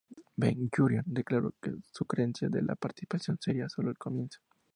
Ben-Gurión 0.35 1.03
declaró 1.05 1.53
su 1.91 2.05
creencia 2.05 2.49
de 2.49 2.61
que 2.61 2.65
la 2.65 2.75
partición 2.75 3.37
sería 3.39 3.69
sólo 3.69 3.91
el 3.91 3.99
comienzo. 3.99 4.39